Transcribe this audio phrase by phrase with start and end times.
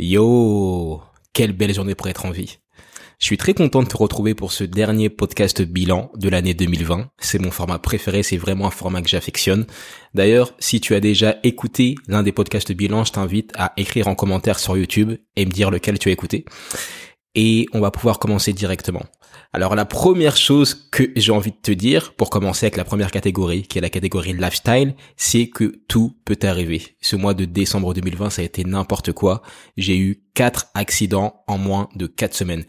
[0.00, 1.02] Yo,
[1.32, 2.60] quelle belle journée pour être en vie.
[3.18, 7.10] Je suis très content de te retrouver pour ce dernier podcast bilan de l'année 2020.
[7.18, 9.66] C'est mon format préféré, c'est vraiment un format que j'affectionne.
[10.14, 14.14] D'ailleurs, si tu as déjà écouté l'un des podcasts bilan, je t'invite à écrire en
[14.14, 16.44] commentaire sur YouTube et me dire lequel tu as écouté.
[17.34, 19.02] Et on va pouvoir commencer directement.
[19.52, 23.10] Alors la première chose que j'ai envie de te dire, pour commencer avec la première
[23.10, 26.96] catégorie, qui est la catégorie lifestyle, c'est que tout peut arriver.
[27.00, 29.42] Ce mois de décembre 2020, ça a été n'importe quoi.
[29.76, 32.64] J'ai eu quatre accidents en moins de quatre semaines.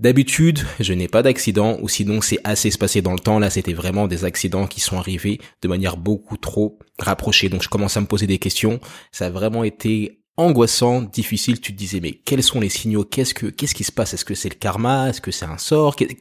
[0.00, 3.38] D'habitude, je n'ai pas d'accident, ou sinon c'est assez espacé dans le temps.
[3.38, 7.50] Là, c'était vraiment des accidents qui sont arrivés de manière beaucoup trop rapprochée.
[7.50, 8.80] Donc je commence à me poser des questions.
[9.12, 13.04] Ça a vraiment été angoissant, difficile, tu te disais mais quels sont les signaux?
[13.04, 14.14] Qu'est-ce que qu'est-ce qui se passe?
[14.14, 15.10] Est-ce que c'est le karma?
[15.10, 15.96] Est-ce que c'est un sort?
[15.96, 16.16] Qu'est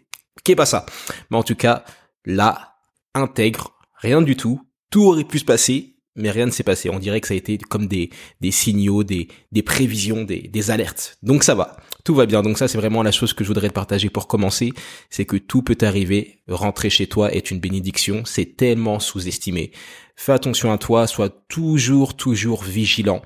[0.47, 0.85] est pas ça?
[1.29, 1.83] Mais en tout cas,
[2.25, 2.75] là,
[3.13, 4.61] intègre, rien du tout.
[4.91, 6.89] Tout aurait pu se passer, mais rien ne s'est passé.
[6.89, 8.09] On dirait que ça a été comme des
[8.41, 11.17] des signaux, des des prévisions, des des alertes.
[11.23, 12.41] Donc ça va, tout va bien.
[12.41, 14.73] Donc ça c'est vraiment la chose que je voudrais te partager pour commencer,
[15.09, 16.41] c'est que tout peut arriver.
[16.47, 18.23] Rentrer chez toi est une bénédiction.
[18.25, 19.71] C'est tellement sous-estimé.
[20.15, 23.21] Fais attention à toi, sois toujours toujours vigilant.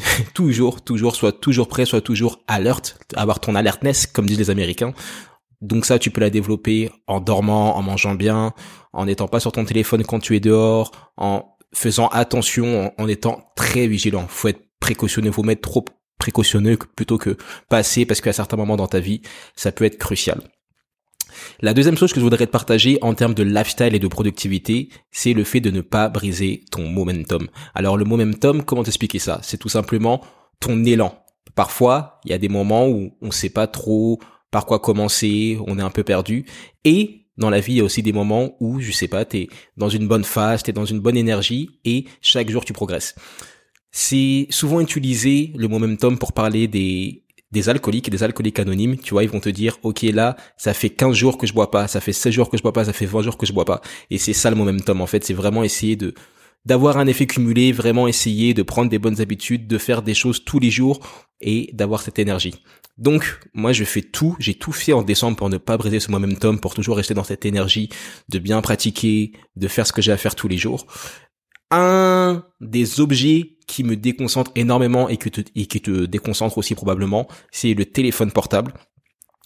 [0.34, 4.94] toujours, toujours, soit toujours prêt, soit toujours alerte, avoir ton alertness, comme disent les Américains.
[5.60, 8.54] Donc ça, tu peux la développer en dormant, en mangeant bien,
[8.92, 13.44] en n'étant pas sur ton téléphone quand tu es dehors, en faisant attention, en, étant
[13.56, 14.26] très vigilant.
[14.28, 15.84] Faut être précautionneux, faut mettre trop
[16.18, 17.36] précautionneux plutôt que
[17.68, 19.22] passer parce qu'à certains moments dans ta vie,
[19.54, 20.42] ça peut être crucial.
[21.60, 24.88] La deuxième chose que je voudrais te partager en termes de lifestyle et de productivité,
[25.10, 27.48] c'est le fait de ne pas briser ton momentum.
[27.74, 29.40] Alors le momentum, comment t'expliquer ça?
[29.42, 30.22] C'est tout simplement
[30.60, 31.22] ton élan.
[31.54, 34.20] Parfois, il y a des moments où on ne sait pas trop
[34.50, 36.44] par quoi commencer, on est un peu perdu.
[36.84, 39.48] Et dans la vie, il y a aussi des moments où, je sais pas, t'es
[39.76, 43.14] dans une bonne phase, t'es dans une bonne énergie et chaque jour tu progresses.
[43.92, 49.14] C'est souvent utilisé le momentum pour parler des des alcooliques et des alcooliques anonymes, tu
[49.14, 51.88] vois, ils vont te dire, ok, là, ça fait 15 jours que je bois pas,
[51.88, 53.64] ça fait 16 jours que je bois pas, ça fait 20 jours que je bois
[53.64, 53.80] pas.
[54.10, 56.14] Et c'est ça le momentum, en fait, c'est vraiment essayer de,
[56.64, 60.44] d'avoir un effet cumulé, vraiment essayer de prendre des bonnes habitudes, de faire des choses
[60.44, 61.00] tous les jours
[61.40, 62.54] et d'avoir cette énergie.
[62.98, 66.10] Donc, moi, je fais tout, j'ai tout fait en décembre pour ne pas briser ce
[66.10, 67.88] momentum, pour toujours rester dans cette énergie,
[68.28, 70.86] de bien pratiquer, de faire ce que j'ai à faire tous les jours
[71.70, 75.30] un des objets qui me déconcentre énormément et, qui
[75.80, 78.72] te déconcentre aussi probablement, c'est le téléphone portable.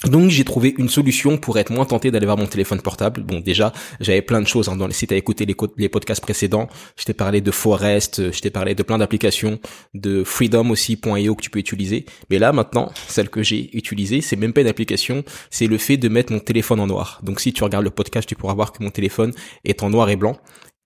[0.05, 3.23] Donc j'ai trouvé une solution pour être moins tenté d'aller voir mon téléphone portable.
[3.23, 6.69] Bon déjà j'avais plein de choses hein, dans les sites à écouter les, podcasts précédents.
[6.97, 9.61] Je t'ai parlé de Forest, je t'ai parlé de plein d'applications,
[9.95, 12.05] de Freedom aussi.io que tu peux utiliser.
[12.29, 15.97] Mais là maintenant celle que j'ai utilisée c'est même pas une application, c'est le fait
[15.97, 17.21] de mettre mon téléphone en noir.
[17.23, 19.33] Donc si tu regardes le podcast tu pourras voir que mon téléphone
[19.65, 20.37] est en noir et blanc.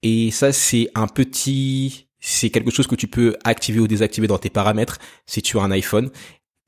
[0.02, 4.38] Et ça, c'est un petit, c'est quelque chose que tu peux activer ou désactiver dans
[4.38, 6.10] tes paramètres si tu as un iPhone.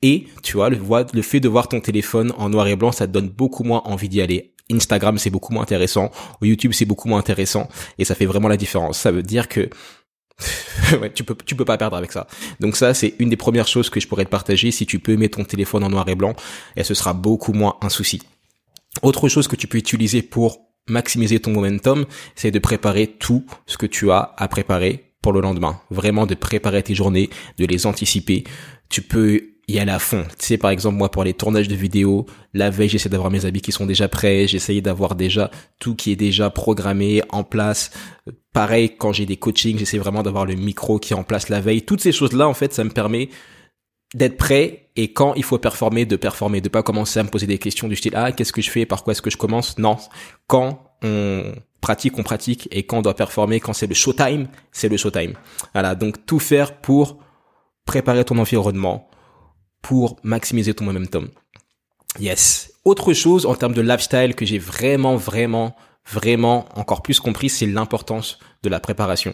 [0.01, 3.11] Et tu vois, le, fait de voir ton téléphone en noir et blanc, ça te
[3.11, 4.53] donne beaucoup moins envie d'y aller.
[4.71, 6.11] Instagram, c'est beaucoup moins intéressant.
[6.41, 7.69] YouTube, c'est beaucoup moins intéressant.
[7.99, 8.97] Et ça fait vraiment la différence.
[8.97, 9.69] Ça veut dire que
[11.13, 12.27] tu peux peux pas perdre avec ça.
[12.59, 15.15] Donc ça c'est une des premières choses que je pourrais te partager si tu peux
[15.15, 16.33] mettre ton téléphone en noir et blanc
[16.75, 18.21] et ce sera beaucoup moins un souci.
[19.03, 22.05] Autre chose que tu peux utiliser pour maximiser ton momentum,
[22.35, 25.79] c'est de préparer tout ce que tu as à préparer pour le lendemain.
[25.89, 28.43] Vraiment de préparer tes journées, de les anticiper.
[28.89, 30.23] Tu peux y aller à fond.
[30.39, 33.45] Tu sais, par exemple, moi, pour les tournages de vidéos, la veille, j'essaie d'avoir mes
[33.45, 37.91] habits qui sont déjà prêts, j'essaye d'avoir déjà tout qui est déjà programmé, en place.
[38.53, 41.61] Pareil, quand j'ai des coachings, j'essaie vraiment d'avoir le micro qui est en place la
[41.61, 41.83] veille.
[41.83, 43.29] Toutes ces choses-là, en fait, ça me permet
[44.13, 47.47] d'être prêt et quand il faut performer, de performer, de pas commencer à me poser
[47.47, 49.77] des questions du style ah qu'est-ce que je fais, par quoi est-ce que je commence?
[49.77, 49.97] Non,
[50.47, 54.89] quand on pratique, on pratique et quand on doit performer, quand c'est le showtime, c'est
[54.89, 55.33] le showtime.
[55.73, 57.17] Voilà, donc tout faire pour
[57.85, 59.09] préparer ton environnement,
[59.81, 61.29] pour maximiser ton momentum.
[62.19, 62.73] Yes.
[62.83, 67.65] Autre chose en termes de lifestyle que j'ai vraiment, vraiment, vraiment encore plus compris, c'est
[67.65, 69.33] l'importance de la préparation.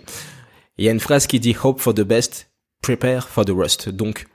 [0.77, 2.51] Il y a une phrase qui dit hope for the best,
[2.81, 3.89] prepare for the worst.
[3.89, 4.27] Donc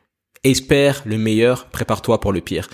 [0.44, 2.69] espère le meilleur, prépare-toi pour le pire.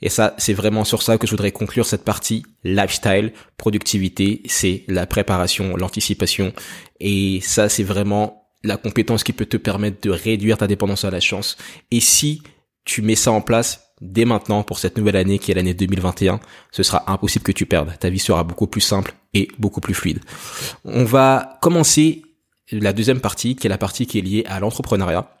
[0.00, 4.84] Et ça, c'est vraiment sur ça que je voudrais conclure cette partie lifestyle, productivité, c'est
[4.86, 6.52] la préparation, l'anticipation.
[7.00, 11.10] Et ça, c'est vraiment la compétence qui peut te permettre de réduire ta dépendance à
[11.10, 11.56] la chance.
[11.90, 12.42] Et si
[12.84, 16.38] tu mets ça en place dès maintenant pour cette nouvelle année qui est l'année 2021,
[16.70, 17.92] ce sera impossible que tu perdes.
[17.98, 20.20] Ta vie sera beaucoup plus simple et beaucoup plus fluide.
[20.84, 22.22] On va commencer
[22.70, 25.37] la deuxième partie, qui est la partie qui est liée à l'entrepreneuriat.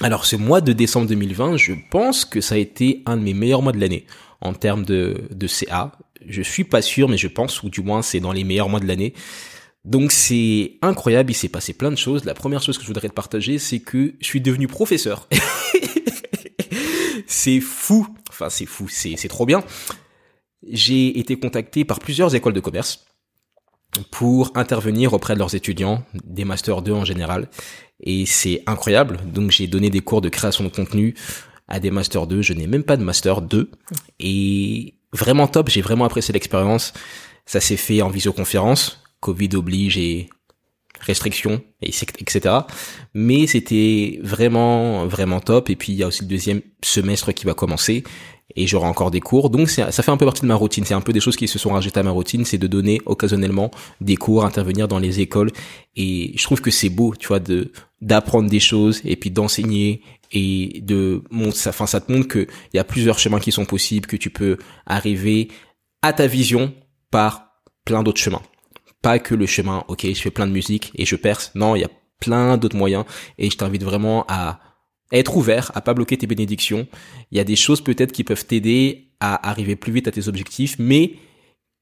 [0.00, 3.34] Alors ce mois de décembre 2020, je pense que ça a été un de mes
[3.34, 4.06] meilleurs mois de l'année
[4.40, 5.92] en termes de, CA.
[6.26, 8.80] Je suis pas sûr, mais je pense, ou du moins c'est dans les meilleurs mois
[8.80, 9.14] de l'année.
[9.84, 12.24] Donc c'est incroyable, il s'est passé plein de choses.
[12.24, 15.28] La première chose que je voudrais te partager, c'est que je suis devenu professeur.
[17.26, 18.08] c'est fou.
[18.30, 18.88] Enfin, c'est fou.
[18.88, 19.62] C'est trop bien.
[20.68, 23.04] J'ai été contacté par plusieurs écoles de commerce
[24.10, 27.48] pour intervenir auprès de leurs étudiants, des masters 2 en général.
[28.00, 29.18] Et c'est incroyable.
[29.26, 31.14] Donc j'ai donné des cours de création de contenu
[31.68, 32.42] à des masters 2.
[32.42, 33.70] Je n'ai même pas de master 2.
[34.20, 35.68] Et vraiment top.
[35.70, 36.92] J'ai vraiment apprécié l'expérience.
[37.46, 39.02] Ça s'est fait en visioconférence.
[39.20, 40.28] Covid oblige et
[41.00, 42.54] restrictions, etc.
[43.14, 45.70] Mais c'était vraiment, vraiment top.
[45.70, 48.04] Et puis, il y a aussi le deuxième semestre qui va commencer
[48.56, 49.50] et j'aurai encore des cours.
[49.50, 50.84] Donc ça fait un peu partie de ma routine.
[50.84, 53.00] C'est un peu des choses qui se sont rajoutées à ma routine, c'est de donner
[53.06, 53.70] occasionnellement
[54.00, 55.50] des cours, intervenir dans les écoles.
[55.96, 60.02] Et je trouve que c'est beau, tu vois, de d'apprendre des choses et puis d'enseigner
[60.30, 61.22] et de
[61.52, 64.16] ça, enfin ça te montre que il y a plusieurs chemins qui sont possibles, que
[64.16, 65.48] tu peux arriver
[66.02, 66.74] à ta vision
[67.10, 67.46] par
[67.84, 68.42] plein d'autres chemins.
[69.00, 71.50] Pas que le chemin, ok, je fais plein de musique et je perce.
[71.54, 71.90] Non, il y a
[72.20, 73.04] plein d'autres moyens
[73.38, 74.60] et je t'invite vraiment à
[75.14, 76.86] être ouvert, à pas bloquer tes bénédictions.
[77.30, 80.28] Il y a des choses peut-être qui peuvent t'aider à arriver plus vite à tes
[80.28, 81.14] objectifs, mais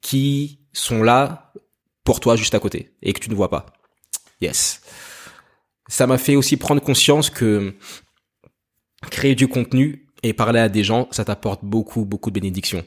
[0.00, 1.52] qui sont là
[2.04, 3.66] pour toi juste à côté et que tu ne vois pas.
[4.40, 4.82] Yes.
[5.88, 7.74] Ça m'a fait aussi prendre conscience que
[9.10, 12.84] créer du contenu et parler à des gens, ça t'apporte beaucoup, beaucoup de bénédictions.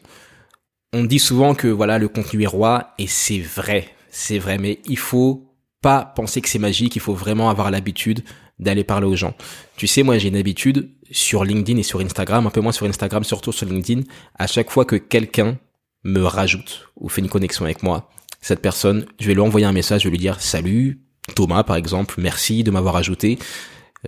[0.93, 4.79] On dit souvent que voilà, le contenu est roi et c'est vrai, c'est vrai, mais
[4.85, 5.51] il faut
[5.81, 8.23] pas penser que c'est magique, il faut vraiment avoir l'habitude
[8.59, 9.35] d'aller parler aux gens.
[9.77, 12.85] Tu sais, moi j'ai une habitude sur LinkedIn et sur Instagram, un peu moins sur
[12.85, 14.01] Instagram, surtout sur LinkedIn,
[14.35, 15.57] à chaque fois que quelqu'un
[16.03, 18.09] me rajoute ou fait une connexion avec moi,
[18.41, 21.01] cette personne, je vais lui envoyer un message, je vais lui dire salut,
[21.35, 23.39] Thomas par exemple, merci de m'avoir ajouté.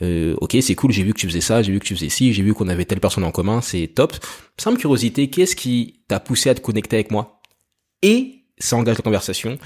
[0.03, 2.09] Euh, ok, c'est cool, j'ai vu que tu faisais ça, j'ai vu que tu faisais
[2.09, 4.13] ci, j'ai vu qu'on avait telle personne en commun, c'est top.
[4.57, 7.41] Simple curiosité, qu'est-ce qui t'a poussé à te connecter avec moi?
[8.03, 9.57] Et ça engage la conversation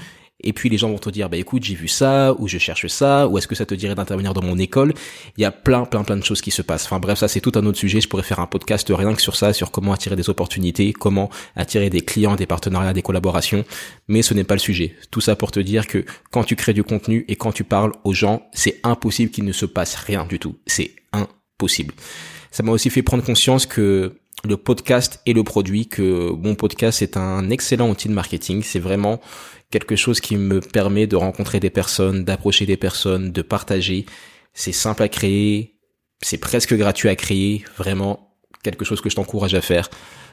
[0.42, 2.86] et puis les gens vont te dire bah écoute j'ai vu ça ou je cherche
[2.86, 4.94] ça ou est-ce que ça te dirait d'intervenir dans mon école?
[5.36, 6.84] Il y a plein plein plein de choses qui se passent.
[6.84, 8.00] Enfin bref ça c'est tout un autre sujet.
[8.00, 11.30] Je pourrais faire un podcast rien que sur ça sur comment attirer des opportunités comment
[11.56, 13.64] attirer des clients des partenariats des collaborations.
[14.08, 14.96] Mais ce n'est pas le sujet.
[15.10, 17.92] Tout ça pour te dire que quand tu crées du contenu et quand tu parles
[18.04, 20.56] aux gens c'est impossible qu'il ne se passe rien du tout.
[20.66, 21.94] C'est impossible.
[22.50, 27.02] Ça m'a aussi fait prendre conscience que le podcast et le produit que mon podcast
[27.02, 28.62] est un excellent outil de marketing.
[28.62, 29.20] C'est vraiment
[29.70, 34.06] quelque chose qui me permet de rencontrer des personnes, d'approcher des personnes, de partager.
[34.52, 35.76] C'est simple à créer,
[36.20, 39.88] c'est presque gratuit à créer, vraiment quelque chose que je t'encourage à faire.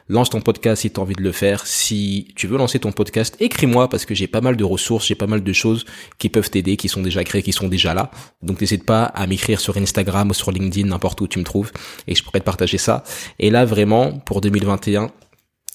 [0.08, 1.66] Lance ton podcast si tu as envie de le faire.
[1.66, 5.14] Si tu veux lancer ton podcast, écris-moi parce que j'ai pas mal de ressources, j'ai
[5.14, 5.84] pas mal de choses
[6.18, 8.10] qui peuvent t'aider, qui sont déjà créées, qui sont déjà là.
[8.42, 11.72] Donc n'hésite pas à m'écrire sur Instagram ou sur LinkedIn, n'importe où tu me trouves,
[12.06, 13.04] et je pourrais te partager ça.
[13.38, 15.10] Et là, vraiment, pour 2021,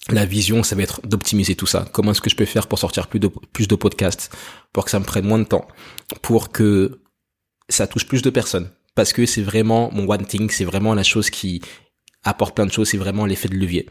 [0.10, 1.88] la vision, ça va être d'optimiser tout ça.
[1.92, 4.36] Comment est-ce que je peux faire pour sortir plus de, plus de podcasts,
[4.72, 5.68] pour que ça me prenne moins de temps,
[6.22, 7.00] pour que
[7.70, 8.70] ça touche plus de personnes?
[8.94, 11.62] Parce que c'est vraiment mon one thing, c'est vraiment la chose qui
[12.26, 13.88] apporte plein de choses, c'est vraiment l'effet de levier.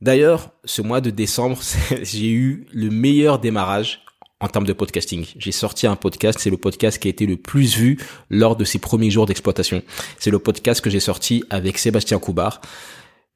[0.00, 1.58] D'ailleurs, ce mois de décembre,
[2.02, 4.02] j'ai eu le meilleur démarrage
[4.40, 5.26] en termes de podcasting.
[5.36, 7.98] J'ai sorti un podcast, c'est le podcast qui a été le plus vu
[8.30, 9.82] lors de ses premiers jours d'exploitation.
[10.18, 12.60] C'est le podcast que j'ai sorti avec Sébastien Coubard.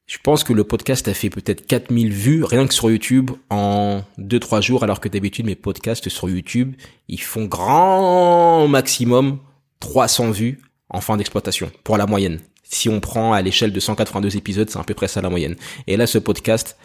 [0.06, 4.02] Je pense que le podcast a fait peut-être 4000 vues rien que sur YouTube en
[4.18, 6.74] 2-3 jours, alors que d'habitude mes podcasts sur YouTube,
[7.08, 9.38] ils font grand maximum
[9.80, 10.60] 300 vues
[10.90, 12.40] en fin d'exploitation, pour la moyenne.
[12.74, 15.54] Si on prend à l'échelle de 182 épisodes, c'est à peu près ça la moyenne.
[15.86, 16.76] Et là, ce podcast,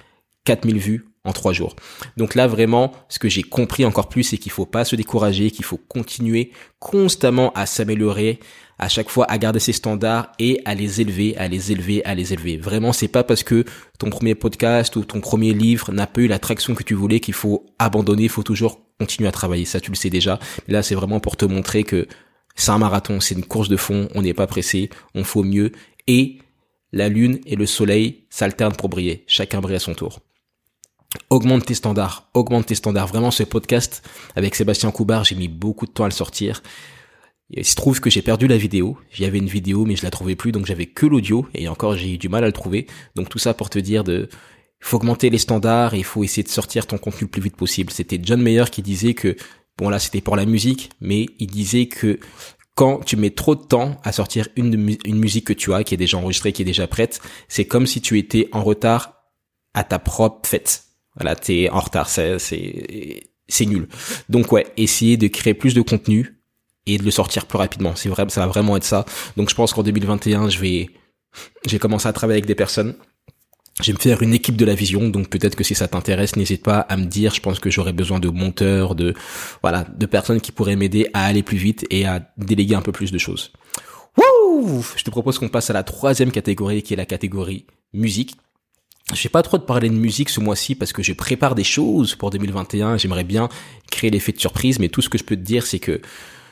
[0.45, 1.75] 4000 vues en 3 jours.
[2.15, 5.49] Donc là, vraiment, ce que j'ai compris encore plus, c'est qu'il faut pas se décourager,
[5.49, 8.39] qu'il faut continuer constamment à s'améliorer,
[8.77, 12.13] à chaque fois à garder ses standards et à les élever, à les élever, à
[12.13, 12.57] les élever.
[12.57, 13.65] Vraiment, c'est pas parce que
[13.97, 17.33] ton premier podcast ou ton premier livre n'a pas eu l'attraction que tu voulais qu'il
[17.33, 19.65] faut abandonner, il faut toujours continuer à travailler.
[19.65, 20.37] Ça, tu le sais déjà.
[20.67, 22.07] Mais là, c'est vraiment pour te montrer que
[22.55, 25.71] c'est un marathon, c'est une course de fond, on n'est pas pressé, on faut mieux
[26.07, 26.39] et
[26.91, 29.23] la lune et le soleil s'alternent pour briller.
[29.27, 30.19] Chacun brille à son tour.
[31.29, 33.07] Augmente tes standards, augmente tes standards.
[33.07, 36.61] Vraiment, ce podcast avec Sébastien Coubard, j'ai mis beaucoup de temps à le sortir.
[37.51, 38.97] Il se trouve que j'ai perdu la vidéo.
[39.11, 41.95] J'y avais une vidéo, mais je la trouvais plus, donc j'avais que l'audio, et encore
[41.95, 42.85] j'ai eu du mal à le trouver.
[43.15, 46.23] Donc tout ça pour te dire de, il faut augmenter les standards, et il faut
[46.23, 47.91] essayer de sortir ton contenu le plus vite possible.
[47.91, 49.35] C'était John Mayer qui disait que,
[49.79, 52.19] bon là c'était pour la musique, mais il disait que
[52.75, 55.97] quand tu mets trop de temps à sortir une, musique que tu as, qui est
[55.97, 59.15] déjà enregistrée, qui est déjà prête, c'est comme si tu étais en retard
[59.73, 60.83] à ta propre fête.
[61.15, 63.89] Voilà, t'es en retard, c'est, c'est, c'est nul.
[64.29, 66.39] Donc ouais, essayer de créer plus de contenu,
[66.85, 67.95] et de le sortir plus rapidement.
[67.95, 69.05] C'est vrai, ça va vraiment être ça.
[69.37, 70.89] Donc je pense qu'en 2021, je vais,
[71.65, 72.95] j'ai commencé à travailler avec des personnes.
[73.81, 76.35] Je vais me faire une équipe de la vision, donc peut-être que si ça t'intéresse,
[76.35, 77.33] n'hésite pas à me dire.
[77.33, 79.13] Je pense que j'aurais besoin de monteurs, de
[79.61, 82.91] voilà, de personnes qui pourraient m'aider à aller plus vite et à déléguer un peu
[82.91, 83.53] plus de choses.
[84.17, 88.35] Wouh Je te propose qu'on passe à la troisième catégorie qui est la catégorie musique.
[89.13, 91.63] Je vais pas trop te parler de musique ce mois-ci parce que je prépare des
[91.63, 92.97] choses pour 2021.
[92.97, 93.47] J'aimerais bien
[93.89, 96.01] créer l'effet de surprise, mais tout ce que je peux te dire, c'est que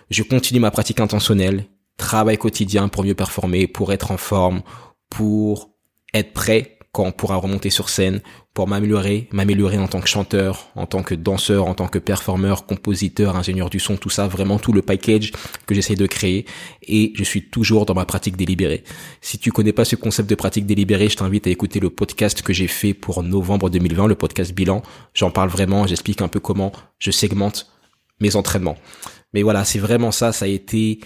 [0.09, 1.65] je continue ma pratique intentionnelle,
[1.97, 4.61] travail quotidien pour mieux performer, pour être en forme,
[5.09, 5.71] pour
[6.13, 8.21] être prêt quand on pourra remonter sur scène
[8.53, 12.65] pour m'améliorer, m'améliorer en tant que chanteur, en tant que danseur, en tant que performeur,
[12.65, 15.31] compositeur, ingénieur du son, tout ça, vraiment tout le package
[15.67, 16.45] que j'essaie de créer
[16.81, 18.83] et je suis toujours dans ma pratique délibérée.
[19.21, 22.41] Si tu connais pas ce concept de pratique délibérée, je t'invite à écouter le podcast
[22.41, 24.81] que j'ai fait pour novembre 2020, le podcast bilan.
[25.13, 27.67] J'en parle vraiment, j'explique un peu comment je segmente
[28.19, 28.77] mes entraînements.
[29.33, 31.01] Mais voilà, c'est vraiment ça, ça a été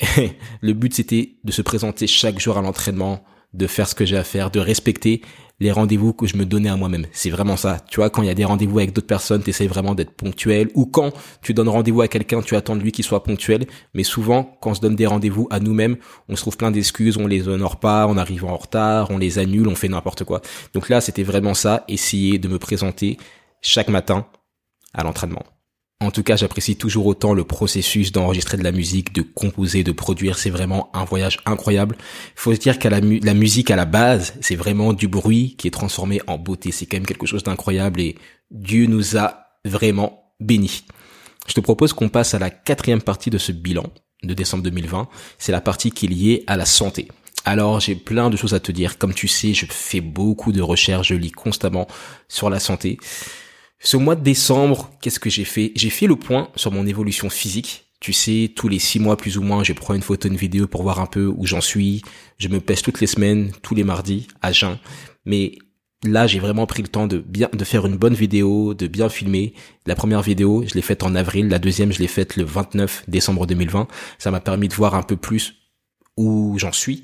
[0.60, 3.24] le but c'était de se présenter chaque jour à l'entraînement,
[3.54, 5.22] de faire ce que j'ai à faire, de respecter
[5.60, 7.06] les rendez-vous que je me donnais à moi-même.
[7.12, 7.78] C'est vraiment ça.
[7.88, 10.12] Tu vois, quand il y a des rendez-vous avec d'autres personnes, tu essaies vraiment d'être
[10.12, 10.70] ponctuel.
[10.74, 11.12] Ou quand
[11.42, 13.66] tu donnes rendez-vous à quelqu'un, tu attends de lui qu'il soit ponctuel.
[13.92, 15.96] Mais souvent, quand on se donne des rendez-vous à nous-mêmes,
[16.28, 19.38] on se trouve plein d'excuses, on les honore pas, on arrive en retard, on les
[19.38, 20.42] annule, on fait n'importe quoi.
[20.74, 23.18] Donc là, c'était vraiment ça, essayer de me présenter
[23.60, 24.26] chaque matin
[24.94, 25.42] à l'entraînement.
[26.00, 29.90] En tout cas, j'apprécie toujours autant le processus d'enregistrer de la musique, de composer, de
[29.90, 30.38] produire.
[30.38, 31.96] C'est vraiment un voyage incroyable.
[32.36, 35.66] Faut se dire qu'à la, la musique à la base, c'est vraiment du bruit qui
[35.66, 36.70] est transformé en beauté.
[36.70, 38.16] C'est quand même quelque chose d'incroyable et
[38.52, 40.84] Dieu nous a vraiment bénis.
[41.48, 43.84] Je te propose qu'on passe à la quatrième partie de ce bilan
[44.22, 45.08] de décembre 2020.
[45.38, 47.08] C'est la partie qui est liée à la santé.
[47.44, 48.98] Alors j'ai plein de choses à te dire.
[48.98, 51.88] Comme tu sais, je fais beaucoup de recherches, je lis constamment
[52.28, 52.98] sur la santé.
[53.80, 55.72] Ce mois de décembre, qu'est-ce que j'ai fait?
[55.76, 57.84] J'ai fait le point sur mon évolution physique.
[58.00, 60.66] Tu sais, tous les six mois plus ou moins, je prends une photo, une vidéo
[60.66, 62.02] pour voir un peu où j'en suis.
[62.38, 64.78] Je me pèse toutes les semaines, tous les mardis, à jeun.
[65.24, 65.58] Mais
[66.04, 69.08] là, j'ai vraiment pris le temps de bien, de faire une bonne vidéo, de bien
[69.08, 69.54] filmer.
[69.86, 71.48] La première vidéo, je l'ai faite en avril.
[71.48, 73.88] La deuxième, je l'ai faite le 29 décembre 2020.
[74.18, 75.54] Ça m'a permis de voir un peu plus
[76.16, 77.02] où j'en suis.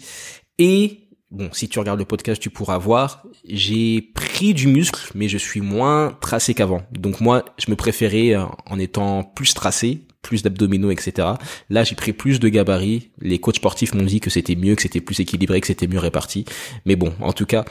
[0.59, 1.04] Et
[1.35, 5.39] bon, si tu regardes le podcast, tu pourras voir, j'ai pris du muscle, mais je
[5.39, 6.83] suis moins tracé qu'avant.
[6.93, 11.29] Donc moi, je me préférais euh, en étant plus tracé, plus d'abdominaux, etc.
[11.69, 13.11] Là, j'ai pris plus de gabarits.
[13.21, 15.99] Les coachs sportifs m'ont dit que c'était mieux, que c'était plus équilibré, que c'était mieux
[15.99, 16.45] réparti.
[16.87, 17.65] Mais bon, en tout cas,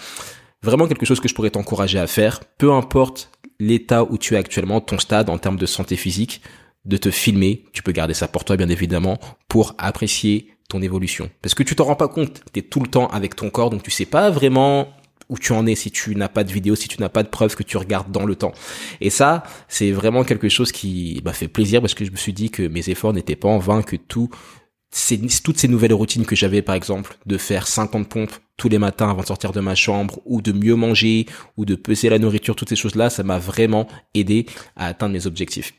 [0.62, 2.42] vraiment quelque chose que je pourrais t'encourager à faire.
[2.58, 6.42] Peu importe l'état où tu es actuellement, ton stade en termes de santé physique,
[6.86, 7.64] de te filmer.
[7.72, 10.50] Tu peux garder ça pour toi, bien évidemment, pour apprécier
[10.82, 11.30] évolution.
[11.42, 13.70] Parce que tu t'en rends pas compte, tu es tout le temps avec ton corps,
[13.70, 14.88] donc tu sais pas vraiment
[15.30, 17.30] où tu en es si tu n'as pas de vidéo, si tu n'as pas de
[17.30, 18.54] preuves que tu regardes dans le temps.
[19.02, 22.34] Et ça, c'est vraiment quelque chose qui m'a fait plaisir parce que je me suis
[22.34, 24.30] dit que mes efforts n'étaient pas en vain, que tout
[25.44, 29.10] toutes ces nouvelles routines que j'avais, par exemple, de faire 50 pompes tous les matins
[29.10, 31.26] avant de sortir de ma chambre, ou de mieux manger,
[31.58, 35.26] ou de peser la nourriture, toutes ces choses-là, ça m'a vraiment aidé à atteindre mes
[35.26, 35.74] objectifs.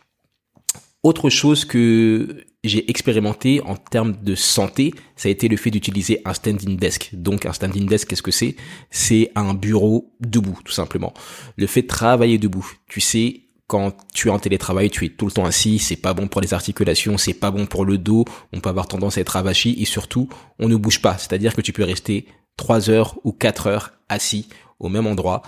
[1.05, 6.23] Autre chose que j'ai expérimenté en termes de santé, ça a été le fait d'utiliser
[6.25, 7.11] un standing desk.
[7.13, 8.57] Donc un standing desk, qu'est-ce que c'est?
[8.91, 11.13] C'est un bureau debout, tout simplement.
[11.59, 12.67] Le fait de travailler debout.
[12.89, 16.15] Tu sais, quand tu es en télétravail, tu es tout le temps assis, c'est pas
[16.15, 19.21] bon pour les articulations, c'est pas bon pour le dos, on peut avoir tendance à
[19.21, 21.19] être avachi et surtout, on ne bouge pas.
[21.19, 24.49] C'est-à-dire que tu peux rester 3 heures ou 4 heures assis
[24.81, 25.43] au même endroit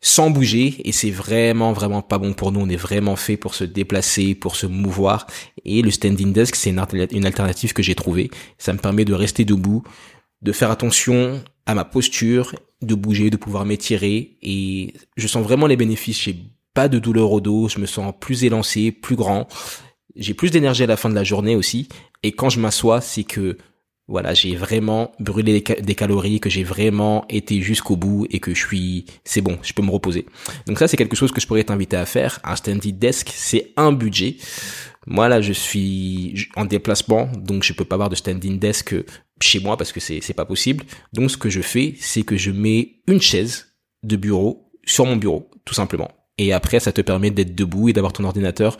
[0.00, 2.60] sans bouger et c'est vraiment vraiment pas bon pour nous.
[2.60, 5.26] On est vraiment fait pour se déplacer, pour se mouvoir
[5.64, 8.30] et le standing desk c'est une, alternative que j'ai trouvée.
[8.58, 9.82] Ça me permet de rester debout,
[10.42, 15.66] de faire attention à ma posture, de bouger, de pouvoir m'étirer et je sens vraiment
[15.66, 16.22] les bénéfices.
[16.22, 16.36] J'ai
[16.74, 19.48] pas de douleur au dos, je me sens plus élancé, plus grand.
[20.14, 21.88] J'ai plus d'énergie à la fin de la journée aussi
[22.22, 23.56] et quand je m'assois, c'est que
[24.08, 28.60] voilà, j'ai vraiment brûlé des, calories, que j'ai vraiment été jusqu'au bout et que je
[28.60, 30.26] suis, c'est bon, je peux me reposer.
[30.68, 32.38] Donc ça, c'est quelque chose que je pourrais t'inviter à faire.
[32.44, 34.36] Un standing desk, c'est un budget.
[35.06, 38.94] Moi là, je suis en déplacement, donc je peux pas avoir de standing desk
[39.40, 40.84] chez moi parce que c'est c'est pas possible.
[41.12, 45.16] Donc ce que je fais, c'est que je mets une chaise de bureau sur mon
[45.16, 46.10] bureau, tout simplement.
[46.38, 48.76] Et après, ça te permet d'être debout et d'avoir ton ordinateur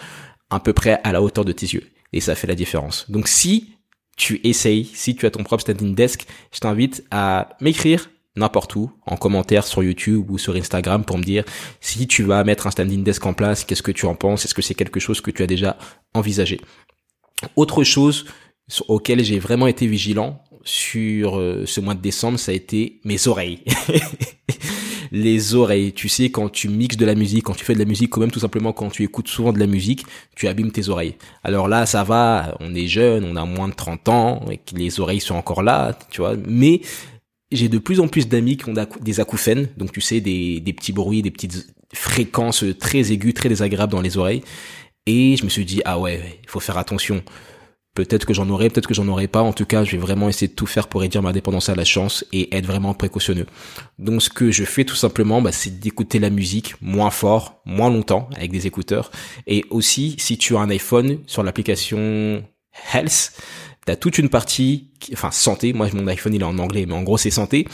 [0.51, 1.85] à peu près à la hauteur de tes yeux.
[2.13, 3.11] Et ça fait la différence.
[3.11, 3.76] Donc si
[4.17, 8.91] tu essayes, si tu as ton propre standing desk, je t'invite à m'écrire n'importe où,
[9.07, 11.45] en commentaire sur YouTube ou sur Instagram pour me dire
[11.81, 14.55] si tu vas mettre un standing desk en place, qu'est-ce que tu en penses, est-ce
[14.55, 15.79] que c'est quelque chose que tu as déjà
[16.15, 16.61] envisagé?
[17.57, 18.27] Autre chose
[18.89, 23.29] auquel j'ai vraiment été vigilant sur euh, ce mois de décembre, ça a été mes
[23.29, 23.63] oreilles.
[25.13, 25.93] les oreilles.
[25.93, 28.21] Tu sais, quand tu mixes de la musique, quand tu fais de la musique, ou
[28.21, 31.17] même tout simplement quand tu écoutes souvent de la musique, tu abîmes tes oreilles.
[31.45, 35.01] Alors là, ça va, on est jeune, on a moins de 30 ans, et les
[35.01, 36.81] oreilles sont encore là, tu vois, mais
[37.53, 40.73] j'ai de plus en plus d'amis qui ont des acouphènes, donc tu sais, des, des
[40.73, 44.43] petits bruits, des petites fréquences très aiguës, très désagréables dans les oreilles.
[45.07, 47.23] Et je me suis dit, ah ouais, il faut faire attention
[47.97, 49.41] Peut-être que j'en aurai, peut-être que j'en aurai pas.
[49.41, 51.75] En tout cas, je vais vraiment essayer de tout faire pour réduire ma dépendance à
[51.75, 53.47] la chance et être vraiment précautionneux.
[53.99, 57.89] Donc, ce que je fais tout simplement, bah, c'est d'écouter la musique moins fort, moins
[57.89, 59.11] longtemps avec des écouteurs.
[59.47, 62.45] Et aussi, si tu as un iPhone sur l'application
[62.93, 63.33] Health,
[63.87, 65.73] t'as toute une partie, enfin santé.
[65.73, 67.67] Moi, mon iPhone il est en anglais, mais en gros c'est santé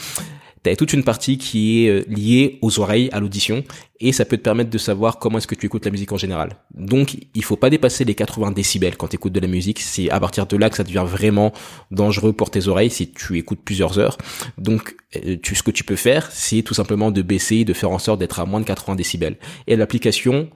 [0.63, 3.63] tu toute une partie qui est euh, liée aux oreilles, à l'audition,
[3.99, 6.17] et ça peut te permettre de savoir comment est-ce que tu écoutes la musique en
[6.17, 6.57] général.
[6.73, 9.79] Donc, il faut pas dépasser les 80 décibels quand tu écoutes de la musique.
[9.79, 11.53] C'est à partir de là que ça devient vraiment
[11.91, 14.17] dangereux pour tes oreilles si tu écoutes plusieurs heures.
[14.57, 17.99] Donc, euh, ce que tu peux faire, c'est tout simplement de baisser, de faire en
[17.99, 19.37] sorte d'être à moins de 80 décibels.
[19.67, 20.49] Et l'application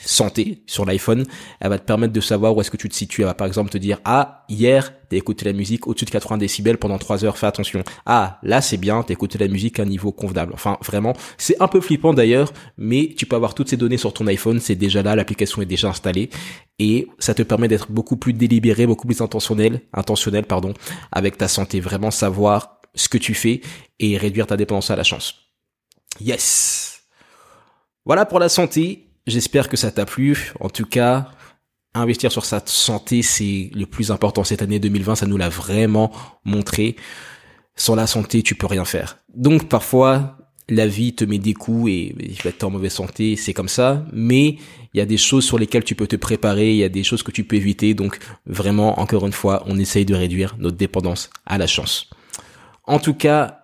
[0.00, 1.24] santé sur l'iPhone,
[1.60, 3.22] elle va te permettre de savoir où est-ce que tu te situes.
[3.22, 6.38] Elle va par exemple te dire ah hier t'as écouté la musique au-dessus de 80
[6.38, 7.82] décibels pendant 3 heures, fais attention.
[8.04, 10.52] Ah là c'est bien, t'as écouté la musique à un niveau convenable.
[10.54, 14.12] Enfin vraiment, c'est un peu flippant d'ailleurs, mais tu peux avoir toutes ces données sur
[14.12, 16.30] ton iPhone, c'est déjà là, l'application est déjà installée
[16.78, 20.74] et ça te permet d'être beaucoup plus délibéré, beaucoup plus intentionnel, intentionnel pardon,
[21.12, 23.60] avec ta santé, vraiment savoir ce que tu fais
[23.98, 25.34] et réduire ta dépendance à la chance.
[26.20, 27.02] Yes.
[28.04, 29.05] Voilà pour la santé.
[29.26, 30.52] J'espère que ça t'a plu.
[30.60, 31.30] En tout cas,
[31.94, 35.16] investir sur sa santé, c'est le plus important cette année 2020.
[35.16, 36.12] Ça nous l'a vraiment
[36.44, 36.96] montré.
[37.74, 39.18] Sans la santé, tu peux rien faire.
[39.34, 43.36] Donc parfois, la vie te met des coups et tu vas être en mauvaise santé,
[43.36, 44.04] c'est comme ça.
[44.12, 44.58] Mais
[44.94, 47.04] il y a des choses sur lesquelles tu peux te préparer, il y a des
[47.04, 47.94] choses que tu peux éviter.
[47.94, 52.10] Donc vraiment, encore une fois, on essaye de réduire notre dépendance à la chance.
[52.84, 53.58] En tout cas,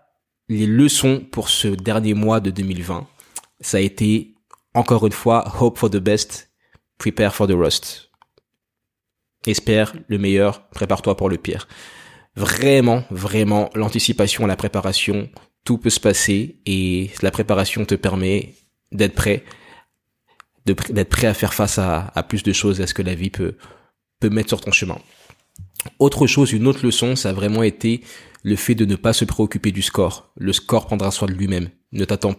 [0.49, 3.07] les leçons pour ce dernier mois de 2020,
[3.61, 4.32] ça a été
[4.75, 6.51] encore une fois, hope for the best,
[6.99, 8.11] prepare for the worst.
[9.47, 11.67] Espère le meilleur, prépare-toi pour le pire.
[12.37, 15.29] Vraiment, vraiment, l'anticipation, la préparation,
[15.65, 18.55] tout peut se passer et la préparation te permet
[18.93, 19.45] d'être prêt,
[20.65, 23.57] d'être prêt à faire face à, plus de choses, à ce que la vie peut,
[24.21, 24.99] peut mettre sur ton chemin.
[25.99, 28.03] Autre chose, une autre leçon, ça a vraiment été
[28.45, 30.33] le fait de ne pas se préoccuper du score.
[30.37, 31.69] Le score prendra soin de lui-même.
[31.93, 32.35] Ne t'attends,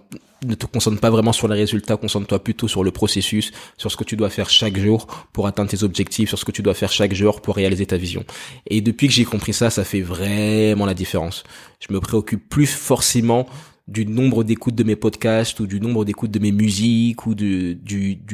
[0.46, 3.98] ne te concentre pas vraiment sur les résultats, concentre-toi plutôt sur le processus, sur ce
[3.98, 6.74] que tu dois faire chaque jour pour atteindre tes objectifs, sur ce que tu dois
[6.74, 8.24] faire chaque jour pour réaliser ta vision.
[8.68, 11.44] Et depuis que j'ai compris ça, ça fait vraiment la différence.
[11.80, 13.48] Je me préoccupe plus forcément
[13.88, 17.78] du nombre d'écoutes de mes podcasts ou du nombre d'écoutes de mes musiques ou du,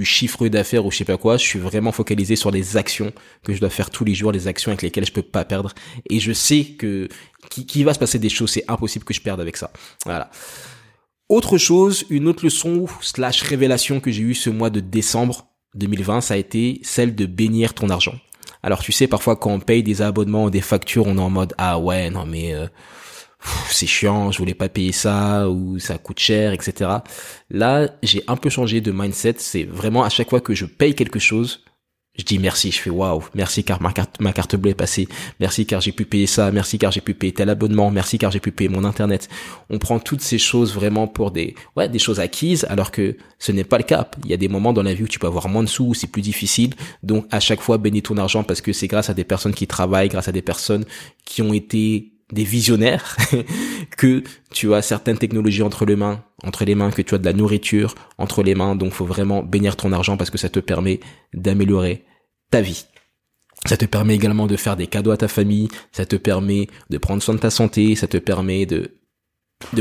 [0.04, 1.38] chiffre d'affaires ou je sais pas quoi.
[1.38, 3.12] Je suis vraiment focalisé sur les actions
[3.44, 5.74] que je dois faire tous les jours, les actions avec lesquelles je peux pas perdre.
[6.10, 7.08] Et je sais que
[7.50, 9.72] qui, va se passer des choses, c'est impossible que je perde avec ça.
[10.06, 10.30] Voilà.
[11.30, 16.22] Autre chose, une autre leçon slash révélation que j'ai eue ce mois de décembre 2020,
[16.22, 18.16] ça a été celle de bénir ton argent.
[18.64, 21.30] Alors tu sais, parfois quand on paye des abonnements ou des factures, on est en
[21.30, 22.66] mode ah ouais non mais euh,
[23.70, 26.90] c'est chiant, je voulais pas payer ça ou ça coûte cher, etc.
[27.52, 29.36] Là, j'ai un peu changé de mindset.
[29.38, 31.64] C'est vraiment à chaque fois que je paye quelque chose,
[32.20, 35.08] je dis merci, je fais waouh, merci car ma carte, ma carte bleue est passée,
[35.40, 38.30] merci car j'ai pu payer ça, merci car j'ai pu payer tel abonnement, merci car
[38.30, 39.30] j'ai pu payer mon internet.
[39.70, 43.54] On prend toutes ces choses vraiment pour des, ouais, des choses acquises, alors que ce
[43.54, 44.10] n'est pas le cas.
[44.26, 45.86] Il y a des moments dans la vie où tu peux avoir moins de sous,
[45.86, 46.74] où c'est plus difficile.
[47.04, 49.66] Donc, à chaque fois, bénis ton argent parce que c'est grâce à des personnes qui
[49.66, 50.84] travaillent, grâce à des personnes
[51.24, 53.16] qui ont été des visionnaires
[53.98, 57.26] que tu as certaines technologies entre les mains, entre les mains, que tu as de
[57.26, 58.76] la nourriture entre les mains.
[58.76, 61.00] Donc, faut vraiment bénir ton argent parce que ça te permet
[61.34, 62.04] d'améliorer
[62.50, 62.86] ta vie.
[63.66, 66.98] Ça te permet également de faire des cadeaux à ta famille, ça te permet de
[66.98, 68.92] prendre soin de ta santé, ça te permet de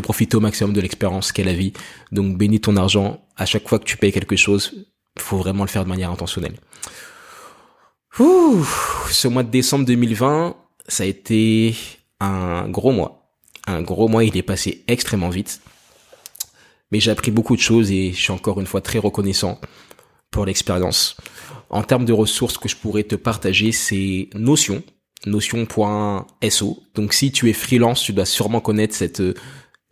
[0.02, 1.72] profiter au maximum de l'expérience qu'est la vie.
[2.10, 4.86] Donc bénis ton argent à chaque fois que tu payes quelque chose,
[5.18, 6.58] faut vraiment le faire de manière intentionnelle.
[9.10, 10.56] Ce mois de décembre 2020,
[10.88, 11.76] ça a été
[12.18, 13.30] un gros mois.
[13.66, 15.60] Un gros mois, il est passé extrêmement vite.
[16.90, 19.60] Mais j'ai appris beaucoup de choses et je suis encore une fois très reconnaissant
[20.30, 21.16] pour l'expérience.
[21.70, 24.82] En termes de ressources que je pourrais te partager, c'est Notion,
[25.26, 26.82] notion.so.
[26.94, 29.22] Donc si tu es freelance, tu dois sûrement connaître cette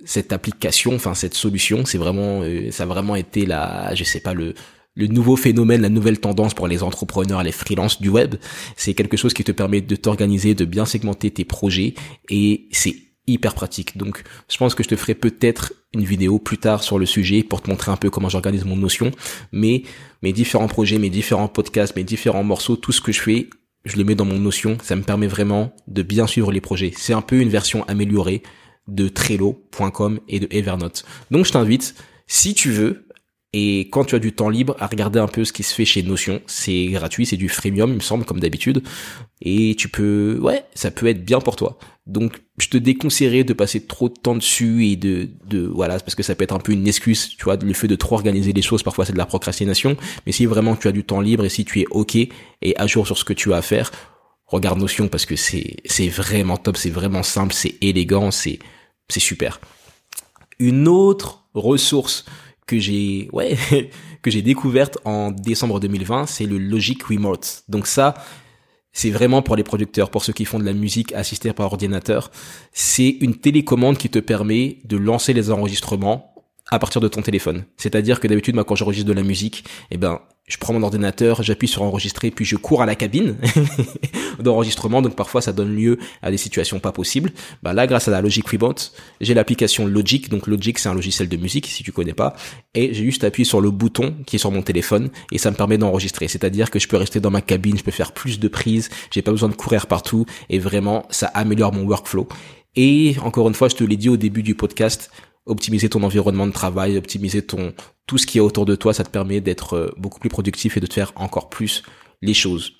[0.05, 1.85] cette application, enfin cette solution.
[1.85, 4.55] C'est vraiment, euh, ça a vraiment été la, je sais pas le
[4.97, 8.37] le nouveau phénomène, la nouvelle tendance pour les entrepreneurs, les freelances du web.
[8.77, 11.95] C'est quelque chose qui te permet de t'organiser, de bien segmenter tes projets
[12.31, 13.97] et c'est hyper pratique.
[13.97, 17.43] Donc, je pense que je te ferai peut-être une vidéo plus tard sur le sujet
[17.43, 19.11] pour te montrer un peu comment j'organise mon notion.
[19.53, 19.83] Mais
[20.23, 23.51] mes différents projets, mes différents podcasts, mes différents morceaux, tout ce que je fais,
[23.85, 24.79] je les mets dans mon notion.
[24.83, 26.93] Ça me permet vraiment de bien suivre les projets.
[26.97, 28.43] C'est un peu une version améliorée
[28.89, 31.05] de Trello.com et de Evernote.
[31.31, 31.95] Donc, je t'invite,
[32.27, 33.06] si tu veux,
[33.53, 35.85] et quand tu as du temps libre, à regarder un peu ce qui se fait
[35.85, 36.43] chez Notion.
[36.47, 38.83] C'est gratuit, c'est du freemium, il me semble, comme d'habitude.
[39.41, 41.79] Et tu peux, ouais, ça peut être bien pour toi.
[42.07, 46.15] Donc, je te déconseillerais de passer trop de temps dessus et de, de, voilà, parce
[46.15, 48.53] que ça peut être un peu une excuse, tu vois, le fait de trop organiser
[48.53, 49.97] les choses, parfois c'est de la procrastination.
[50.27, 52.87] Mais si vraiment tu as du temps libre et si tu es ok et à
[52.87, 53.91] jour sur ce que tu as à faire,
[54.47, 58.61] regarde Notion parce que c'est c'est vraiment top, c'est vraiment simple, c'est élégant, c'est
[59.09, 59.61] c'est super.
[60.59, 62.25] Une autre ressource
[62.67, 63.57] que j'ai ouais
[64.23, 67.65] que j'ai découverte en décembre 2020, c'est le Logic Remote.
[67.69, 68.15] Donc ça,
[68.93, 72.31] c'est vraiment pour les producteurs, pour ceux qui font de la musique assistée par ordinateur.
[72.73, 76.35] C'est une télécommande qui te permet de lancer les enregistrements
[76.71, 77.65] à partir de ton téléphone.
[77.77, 81.43] C'est-à-dire que d'habitude, moi, quand j'enregistre de la musique, eh ben, je prends mon ordinateur,
[81.43, 83.37] j'appuie sur enregistrer, puis je cours à la cabine
[84.39, 85.03] d'enregistrement.
[85.03, 87.33] Donc parfois, ça donne lieu à des situations pas possibles.
[87.65, 90.29] Bah là, grâce à la Logic Remote, j'ai l'application Logic.
[90.29, 92.37] Donc Logic, c'est un logiciel de musique, si tu connais pas.
[92.75, 95.57] Et j'ai juste appuyé sur le bouton qui est sur mon téléphone et ça me
[95.57, 96.29] permet d'enregistrer.
[96.29, 99.23] C'est-à-dire que je peux rester dans ma cabine, je peux faire plus de prises, j'ai
[99.23, 102.29] pas besoin de courir partout et vraiment, ça améliore mon workflow.
[102.77, 105.11] Et encore une fois, je te l'ai dit au début du podcast,
[105.47, 107.73] optimiser ton environnement de travail, optimiser ton
[108.07, 110.77] tout ce qui est autour de toi, ça te permet d'être euh, beaucoup plus productif
[110.77, 111.83] et de te faire encore plus
[112.23, 112.75] les choses.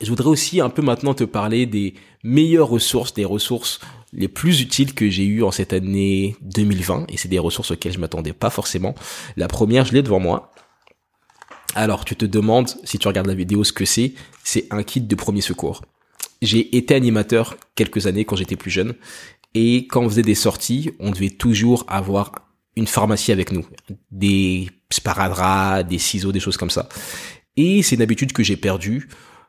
[0.00, 3.80] Je voudrais aussi un peu maintenant te parler des meilleures ressources, des ressources
[4.12, 7.92] les plus utiles que j'ai eues en cette année 2020 et c'est des ressources auxquelles
[7.92, 8.94] je m'attendais pas forcément.
[9.36, 10.52] La première, je l'ai devant moi.
[11.74, 14.14] Alors, tu te demandes si tu regardes la vidéo ce que c'est,
[14.44, 15.82] c'est un kit de premier secours.
[16.40, 18.94] J'ai été animateur quelques années quand j'étais plus jeune
[19.60, 22.30] et quand on faisait des sorties, on devait toujours avoir
[22.76, 23.66] une pharmacie avec nous.
[24.12, 26.88] Des sparadraps, des ciseaux, des choses comme ça.
[27.56, 29.08] Et c'est une habitude que j'ai perdue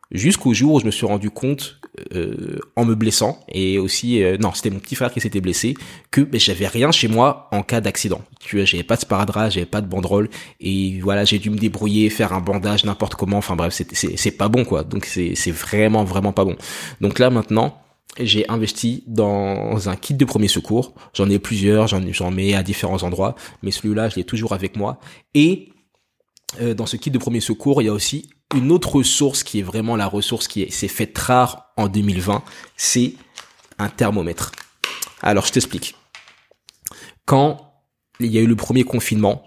[0.10, 1.80] jusqu'au jour où je me suis rendu compte
[2.16, 5.76] euh, en me blessant et aussi euh, non c'était mon petit frère qui s'était blessé
[6.10, 9.52] que ben, j'avais rien chez moi en cas d'accident tu vois j'avais pas de sparadrap
[9.52, 10.28] j'avais pas de banderole
[10.60, 14.48] et voilà j'ai dû me débrouiller faire un bandage n'importe comment enfin bref c'est pas
[14.48, 16.56] bon quoi donc c'est vraiment vraiment pas bon
[17.02, 17.80] donc là maintenant
[18.20, 20.94] j'ai investi dans un kit de premier secours.
[21.14, 25.00] J'en ai plusieurs, j'en mets à différents endroits, mais celui-là, je l'ai toujours avec moi.
[25.34, 25.70] Et
[26.62, 29.60] euh, dans ce kit de premier secours, il y a aussi une autre ressource qui
[29.60, 32.44] est vraiment la ressource qui s'est faite rare en 2020,
[32.76, 33.14] c'est
[33.78, 34.52] un thermomètre.
[35.22, 35.96] Alors, je t'explique.
[37.26, 37.74] Quand
[38.20, 39.44] il y a eu le premier confinement,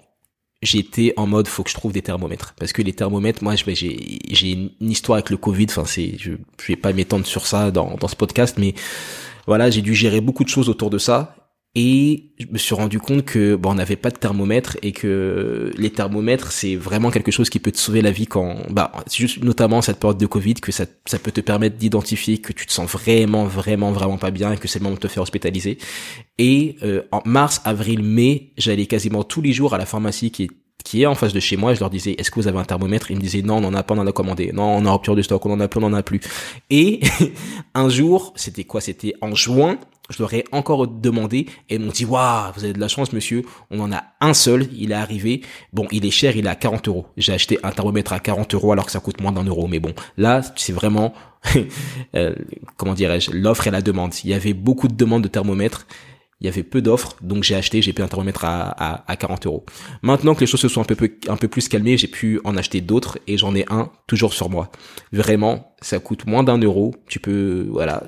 [0.62, 2.54] j'étais en mode faut que je trouve des thermomètres.
[2.58, 6.32] Parce que les thermomètres moi j'ai j'ai une histoire avec le Covid enfin c'est je,
[6.60, 8.74] je vais pas m'étendre sur ça dans dans ce podcast mais
[9.46, 11.36] voilà j'ai dû gérer beaucoup de choses autour de ça
[11.74, 15.70] et je me suis rendu compte que bon on n'avait pas de thermomètre et que
[15.76, 19.16] les thermomètres c'est vraiment quelque chose qui peut te sauver la vie quand bah c'est
[19.16, 22.66] juste notamment cette période de Covid que ça ça peut te permettre d'identifier que tu
[22.66, 25.22] te sens vraiment vraiment vraiment pas bien et que c'est le moment de te faire
[25.22, 25.78] hospitaliser
[26.36, 30.44] et euh, en mars avril mai j'allais quasiment tous les jours à la pharmacie qui
[30.44, 30.50] est
[30.82, 32.64] qui est en face de chez moi, je leur disais, est-ce que vous avez un
[32.64, 33.10] thermomètre?
[33.10, 34.50] Ils me disaient, non, on en a pas, on en a commandé.
[34.52, 36.20] Non, on a rupture de stock, on en a plus, on en a plus.
[36.70, 37.00] Et
[37.74, 38.80] un jour, c'était quoi?
[38.80, 39.78] C'était en juin,
[40.12, 43.12] je leur ai encore demandé et ils m'ont dit waouh vous avez de la chance
[43.12, 43.42] monsieur.
[43.70, 44.68] On en a un seul.
[44.72, 45.42] Il est arrivé.
[45.72, 46.36] Bon il est cher.
[46.36, 47.06] Il est à 40 euros.
[47.16, 49.66] J'ai acheté un thermomètre à 40 euros alors que ça coûte moins d'un euro.
[49.66, 51.14] Mais bon là c'est vraiment
[52.14, 52.34] euh,
[52.76, 54.14] comment dirais-je l'offre et la demande.
[54.24, 55.86] Il y avait beaucoup de demandes de thermomètres.
[56.40, 59.16] Il y avait peu d'offres, donc j'ai acheté, j'ai payé un thermomètre à, à, à,
[59.16, 59.64] 40 euros.
[60.02, 60.96] Maintenant que les choses se sont un peu,
[61.28, 64.50] un peu plus calmées, j'ai pu en acheter d'autres et j'en ai un toujours sur
[64.50, 64.72] moi.
[65.12, 66.96] Vraiment, ça coûte moins d'un euro.
[67.06, 68.02] Tu peux, voilà,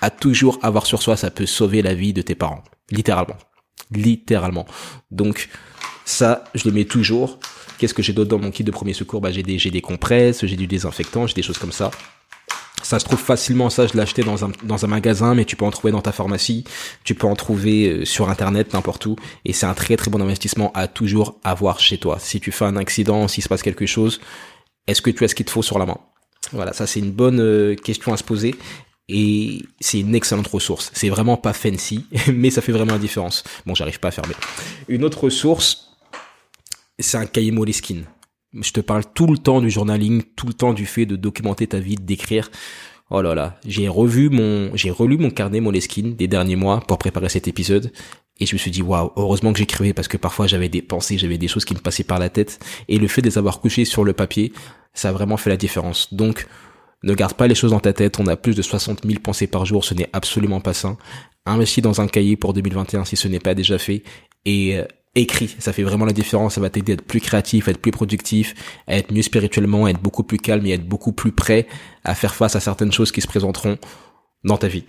[0.00, 2.62] à toujours avoir sur soi, ça peut sauver la vie de tes parents.
[2.90, 3.36] Littéralement.
[3.90, 4.66] Littéralement.
[5.10, 5.48] Donc,
[6.04, 7.38] ça, je le mets toujours.
[7.78, 9.20] Qu'est-ce que j'ai d'autre dans mon kit de premier secours?
[9.20, 11.90] Bah, j'ai des, des compresses, j'ai du désinfectant, j'ai des choses comme ça.
[12.82, 15.56] Ça se trouve facilement, ça je l'ai acheté dans un, dans un magasin, mais tu
[15.56, 16.64] peux en trouver dans ta pharmacie,
[17.04, 20.22] tu peux en trouver euh, sur internet, n'importe où, et c'est un très très bon
[20.22, 22.18] investissement à toujours avoir chez toi.
[22.20, 24.20] Si tu fais un accident, s'il se passe quelque chose,
[24.86, 25.98] est-ce que tu as ce qu'il te faut sur la main?
[26.52, 28.54] Voilà, ça c'est une bonne euh, question à se poser,
[29.08, 30.90] et c'est une excellente ressource.
[30.94, 33.44] C'est vraiment pas fancy, mais ça fait vraiment la différence.
[33.66, 34.34] Bon, j'arrive pas à fermer.
[34.88, 35.92] Une autre ressource,
[36.98, 38.04] c'est un cahier Moleskine.
[38.54, 41.66] Je te parle tout le temps du journaling, tout le temps du fait de documenter
[41.66, 42.50] ta vie, d'écrire.
[43.10, 46.98] Oh là là, j'ai revu mon, j'ai relu mon carnet Moleskine des derniers mois pour
[46.98, 47.90] préparer cet épisode
[48.38, 51.16] et je me suis dit waouh, heureusement que j'écrivais parce que parfois j'avais des pensées,
[51.16, 53.60] j'avais des choses qui me passaient par la tête et le fait de les avoir
[53.60, 54.52] couchées sur le papier,
[54.92, 56.12] ça a vraiment fait la différence.
[56.12, 56.46] Donc
[57.02, 59.46] ne garde pas les choses dans ta tête, on a plus de 60 000 pensées
[59.46, 60.96] par jour, ce n'est absolument pas sain.
[61.46, 64.02] Investis dans un cahier pour 2021 si ce n'est pas déjà fait
[64.44, 64.84] et euh,
[65.14, 65.54] écrit.
[65.58, 66.54] Ça fait vraiment la différence.
[66.54, 68.54] Ça va t'aider à être plus créatif, à être plus productif,
[68.86, 71.66] à être mieux spirituellement, à être beaucoup plus calme et à être beaucoup plus prêt
[72.04, 73.78] à faire face à certaines choses qui se présenteront
[74.44, 74.84] dans ta vie.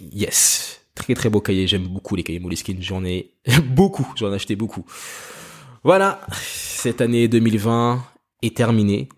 [0.00, 0.80] Yes.
[0.94, 1.66] Très très beau cahier.
[1.66, 2.80] J'aime beaucoup les cahiers Moleskine.
[2.80, 3.32] J'en ai
[3.64, 4.06] beaucoup.
[4.16, 4.84] J'en ai acheté beaucoup.
[5.82, 6.20] Voilà.
[6.32, 8.02] Cette année 2020
[8.42, 9.08] est terminée.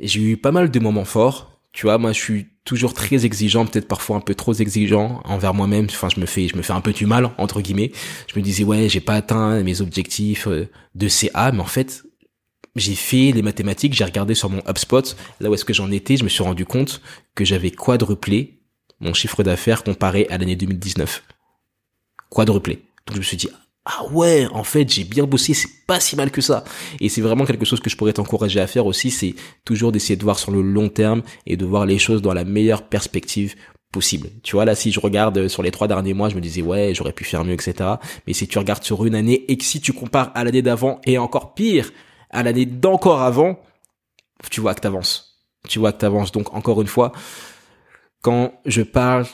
[0.00, 1.60] J'ai eu pas mal de moments forts.
[1.72, 5.54] Tu vois, moi je suis toujours très exigeant, peut-être parfois un peu trop exigeant envers
[5.54, 5.86] moi-même.
[5.90, 7.92] Enfin, je me fais, je me fais un peu du mal entre guillemets.
[8.32, 12.04] Je me disais ouais, j'ai pas atteint mes objectifs euh, de CA, mais en fait,
[12.76, 16.16] j'ai fait les mathématiques, j'ai regardé sur mon HubSpot, là où est-ce que j'en étais,
[16.16, 17.00] je me suis rendu compte
[17.34, 18.58] que j'avais quadruplé
[19.00, 21.22] mon chiffre d'affaires comparé à l'année 2019.
[22.30, 22.82] Quadruplé.
[23.06, 23.48] Donc je me suis dit,
[23.90, 26.62] ah ouais, en fait, j'ai bien bossé, c'est pas si mal que ça.
[27.00, 30.16] Et c'est vraiment quelque chose que je pourrais t'encourager à faire aussi, c'est toujours d'essayer
[30.16, 33.54] de voir sur le long terme et de voir les choses dans la meilleure perspective
[33.90, 34.28] possible.
[34.42, 36.92] Tu vois, là, si je regarde sur les trois derniers mois, je me disais, ouais,
[36.94, 37.94] j'aurais pu faire mieux, etc.
[38.26, 41.00] Mais si tu regardes sur une année et que si tu compares à l'année d'avant
[41.06, 41.90] et encore pire,
[42.28, 43.58] à l'année d'encore avant,
[44.50, 45.46] tu vois que t'avances.
[45.66, 46.30] Tu vois que t'avances.
[46.30, 47.12] Donc, encore une fois,
[48.20, 49.24] quand je parle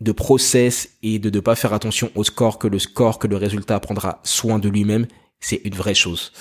[0.00, 3.36] de process et de ne pas faire attention au score, que le score, que le
[3.36, 5.06] résultat prendra soin de lui-même,
[5.40, 6.32] c'est une vraie chose.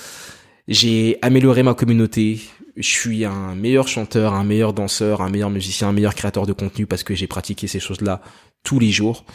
[0.68, 2.42] J'ai amélioré ma communauté,
[2.78, 6.54] je suis un meilleur chanteur, un meilleur danseur, un meilleur musicien, un meilleur créateur de
[6.54, 8.22] contenu parce que j'ai pratiqué ces choses-là
[8.64, 9.26] tous les jours.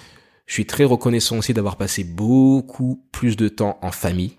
[0.47, 4.37] Je suis très reconnaissant aussi d'avoir passé beaucoup plus de temps en famille.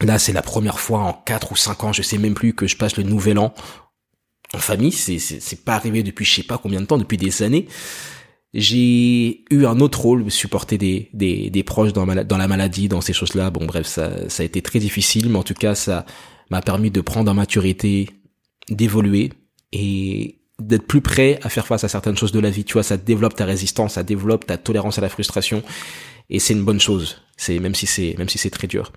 [0.00, 2.66] Là, c'est la première fois en 4 ou 5 ans, je sais même plus, que
[2.66, 3.54] je passe le nouvel an
[4.52, 4.92] en famille.
[4.92, 7.68] C'est, c'est, pas arrivé depuis je sais pas combien de temps, depuis des années.
[8.54, 13.00] J'ai eu un autre rôle, supporter des, des, des proches dans, dans la maladie, dans
[13.00, 13.50] ces choses-là.
[13.50, 16.06] Bon, bref, ça, ça a été très difficile, mais en tout cas, ça
[16.50, 18.08] m'a permis de prendre en maturité,
[18.70, 19.32] d'évoluer
[19.72, 22.62] et d'être plus prêt à faire face à certaines choses de la vie.
[22.64, 25.64] Tu vois, ça développe ta résistance, ça développe ta tolérance à la frustration
[26.30, 27.22] et c'est une bonne chose.
[27.36, 28.92] C'est même si c'est même si c'est très dur.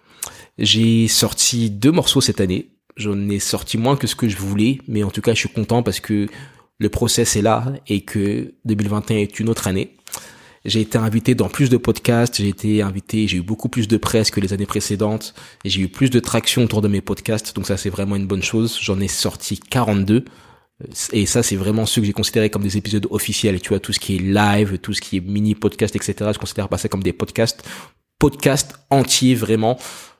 [0.59, 2.69] J'ai sorti deux morceaux cette année.
[2.95, 5.49] J'en ai sorti moins que ce que je voulais, mais en tout cas, je suis
[5.49, 6.27] content parce que
[6.79, 9.95] le process est là et que 2021 est une autre année.
[10.65, 13.95] J'ai été invité dans plus de podcasts, j'ai été invité, j'ai eu beaucoup plus de
[13.95, 17.55] presse que les années précédentes, et j'ai eu plus de traction autour de mes podcasts,
[17.55, 18.77] donc ça c'est vraiment une bonne chose.
[18.81, 20.25] J'en ai sorti 42,
[21.13, 23.93] et ça c'est vraiment ceux que j'ai considéré comme des épisodes officiels, tu vois, tout
[23.93, 26.31] ce qui est live, tout ce qui est mini podcast, etc.
[26.33, 27.63] Je considère pas ça comme des podcasts,
[28.19, 29.79] podcasts entiers vraiment.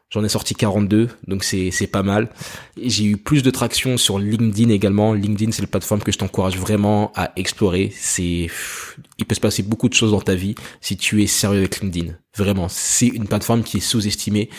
[0.10, 2.30] J'en ai sorti 42, donc c'est pas mal.
[2.82, 5.14] J'ai eu plus de traction sur LinkedIn également.
[5.14, 7.92] LinkedIn, c'est la plateforme que je t'encourage vraiment à explorer.
[7.94, 8.50] C'est
[9.18, 11.82] il peut se passer beaucoup de choses dans ta vie si tu es sérieux avec
[11.82, 12.14] LinkedIn.
[12.38, 14.50] Vraiment, c'est une plateforme qui est sous-estimée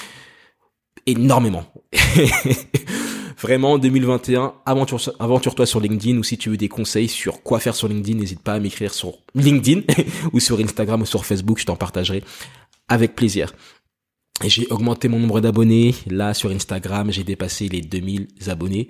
[1.07, 1.65] énormément.
[3.41, 7.89] Vraiment, 2021, aventure-toi sur LinkedIn ou si tu veux des conseils sur quoi faire sur
[7.89, 9.83] LinkedIn, n'hésite pas à m'écrire sur LinkedIn
[10.33, 12.23] ou sur Instagram ou sur Facebook, je t'en partagerai
[12.89, 13.53] avec plaisir.
[14.45, 15.95] J'ai augmenté mon nombre d'abonnés.
[16.07, 18.89] Là, sur Instagram, j'ai dépassé les 2000 abonnés.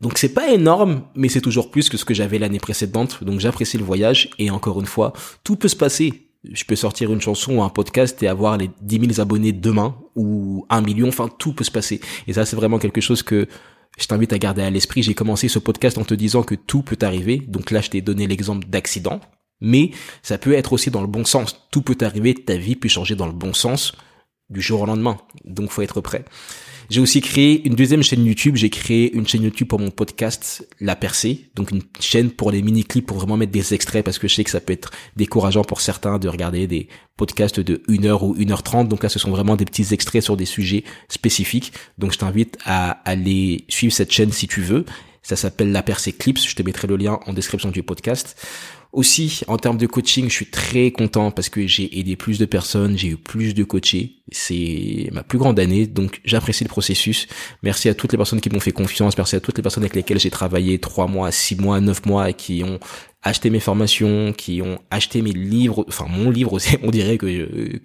[0.00, 3.24] Donc c'est pas énorme, mais c'est toujours plus que ce que j'avais l'année précédente.
[3.24, 6.28] Donc j'apprécie le voyage et encore une fois, tout peut se passer.
[6.52, 9.96] Je peux sortir une chanson ou un podcast et avoir les 10 000 abonnés demain
[10.14, 11.08] ou un million.
[11.08, 12.00] Enfin, tout peut se passer.
[12.26, 13.48] Et ça, c'est vraiment quelque chose que
[13.98, 15.02] je t'invite à garder à l'esprit.
[15.02, 17.38] J'ai commencé ce podcast en te disant que tout peut arriver.
[17.48, 19.20] Donc là, je t'ai donné l'exemple d'accident.
[19.62, 21.66] Mais ça peut être aussi dans le bon sens.
[21.70, 23.94] Tout peut arriver, ta vie peut changer dans le bon sens
[24.50, 25.18] du jour au lendemain.
[25.44, 26.24] Donc faut être prêt.
[26.88, 28.54] J'ai aussi créé une deuxième chaîne YouTube.
[28.54, 31.50] J'ai créé une chaîne YouTube pour mon podcast La Percée.
[31.56, 34.44] Donc une chaîne pour les mini-clips pour vraiment mettre des extraits parce que je sais
[34.44, 38.36] que ça peut être décourageant pour certains de regarder des podcasts de 1 heure ou
[38.38, 38.88] 1 heure 30.
[38.88, 41.72] Donc là, ce sont vraiment des petits extraits sur des sujets spécifiques.
[41.98, 44.84] Donc je t'invite à aller suivre cette chaîne si tu veux.
[45.22, 46.38] Ça s'appelle La Percée Clips.
[46.38, 48.40] Je te mettrai le lien en description du podcast.
[48.92, 52.44] Aussi, en termes de coaching, je suis très content parce que j'ai aidé plus de
[52.44, 54.22] personnes, j'ai eu plus de coachés.
[54.32, 57.26] C'est ma plus grande année, donc j'apprécie le processus.
[57.62, 59.94] Merci à toutes les personnes qui m'ont fait confiance, merci à toutes les personnes avec
[59.94, 62.80] lesquelles j'ai travaillé trois mois, six mois, neuf mois, qui ont
[63.22, 67.26] acheté mes formations, qui ont acheté mes livres, enfin mon livre aussi, on dirait que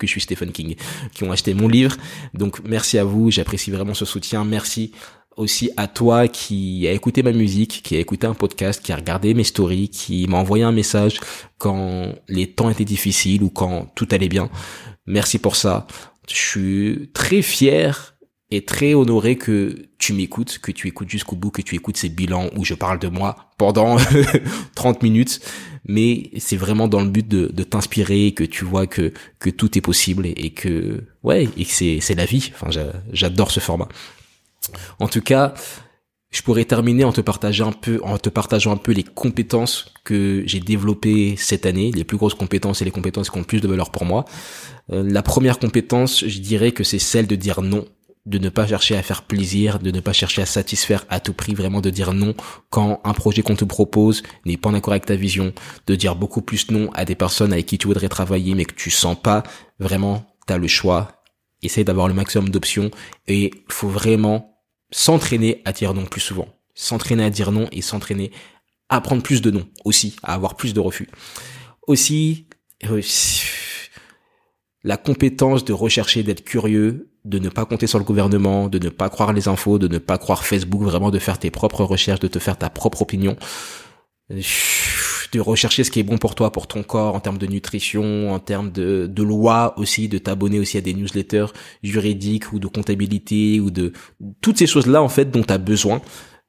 [0.02, 0.76] je suis Stephen King,
[1.14, 1.98] qui ont acheté mon livre.
[2.34, 4.46] Donc merci à vous, j'apprécie vraiment ce soutien.
[4.46, 4.92] Merci
[5.38, 8.96] aussi à toi qui a écouté ma musique, qui a écouté un podcast, qui a
[8.96, 11.20] regardé mes stories, qui m'a envoyé un message
[11.58, 14.50] quand les temps étaient difficiles ou quand tout allait bien.
[15.06, 15.88] Merci pour ça.
[16.30, 18.16] Je suis très fier
[18.52, 22.10] et très honoré que tu m'écoutes, que tu écoutes jusqu'au bout, que tu écoutes ces
[22.10, 23.98] bilans où je parle de moi pendant
[24.76, 25.40] 30 minutes.
[25.88, 29.78] Mais c'est vraiment dans le but de, de t'inspirer, que tu vois que, que tout
[29.78, 32.52] est possible et, et que, ouais, et que c'est, la vie.
[32.54, 32.70] Enfin,
[33.12, 33.88] j'adore ce format.
[35.00, 35.54] En tout cas,
[36.32, 39.94] je pourrais terminer en te partageant un peu, en te partageant un peu les compétences
[40.06, 43.46] que j'ai développées cette année, les plus grosses compétences et les compétences qui ont le
[43.46, 44.26] plus de valeur pour moi.
[44.92, 47.86] Euh, la première compétence, je dirais que c'est celle de dire non,
[48.26, 51.34] de ne pas chercher à faire plaisir, de ne pas chercher à satisfaire à tout
[51.34, 52.34] prix, vraiment de dire non
[52.70, 55.54] quand un projet qu'on te propose n'est pas en accord avec ta vision,
[55.88, 58.76] de dire beaucoup plus non à des personnes avec qui tu voudrais travailler mais que
[58.76, 59.44] tu sens pas,
[59.80, 61.24] vraiment, t'as le choix.
[61.62, 62.90] Essaye d'avoir le maximum d'options
[63.28, 64.51] et faut vraiment
[64.92, 66.48] s'entraîner à dire non plus souvent.
[66.76, 68.32] S'entraîner à dire non et s'entraîner
[68.90, 71.10] à prendre plus de non aussi, à avoir plus de refus.
[71.88, 72.48] Aussi,
[72.90, 73.02] euh,
[74.84, 78.90] la compétence de rechercher, d'être curieux de ne pas compter sur le gouvernement, de ne
[78.90, 82.20] pas croire les infos, de ne pas croire Facebook, vraiment de faire tes propres recherches,
[82.20, 83.38] de te faire ta propre opinion,
[85.32, 88.34] de rechercher ce qui est bon pour toi, pour ton corps, en termes de nutrition,
[88.34, 91.48] en termes de, de loi aussi, de t'abonner aussi à des newsletters
[91.84, 93.94] juridiques ou de comptabilité ou de
[94.42, 96.02] toutes ces choses-là en fait dont tu as besoin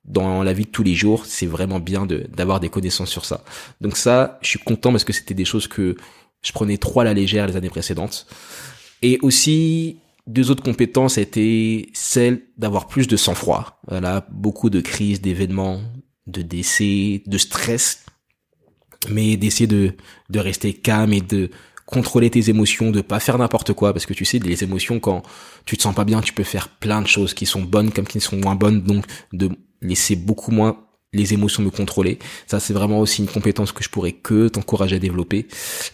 [0.04, 3.24] dans la vie de tous les jours, c'est vraiment bien de d'avoir des connaissances sur
[3.24, 3.44] ça.
[3.80, 5.96] Donc ça, je suis content parce que c'était des choses que
[6.42, 8.26] je prenais trop à la légère les années précédentes.
[9.02, 13.80] Et aussi, deux autres compétences étaient celles d'avoir plus de sang-froid.
[13.88, 15.80] Voilà, beaucoup de crises, d'événements,
[16.26, 18.04] de décès, de stress,
[19.08, 19.92] mais d'essayer de,
[20.30, 21.50] de rester calme et de
[21.86, 25.22] contrôler tes émotions, de pas faire n'importe quoi, parce que tu sais, les émotions, quand
[25.66, 28.06] tu te sens pas bien, tu peux faire plein de choses qui sont bonnes comme
[28.06, 29.50] qui sont moins bonnes, donc de
[29.82, 30.78] laisser beaucoup moins
[31.12, 32.18] les émotions me contrôler.
[32.46, 35.46] Ça, c'est vraiment aussi une compétence que je pourrais que t'encourager à développer.